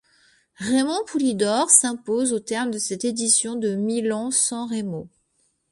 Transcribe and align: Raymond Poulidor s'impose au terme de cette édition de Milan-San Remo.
Raymond 0.57 1.03
Poulidor 1.05 1.69
s'impose 1.69 2.33
au 2.33 2.39
terme 2.39 2.71
de 2.71 2.79
cette 2.79 3.05
édition 3.05 3.55
de 3.55 3.75
Milan-San 3.75 4.67
Remo. 4.67 5.07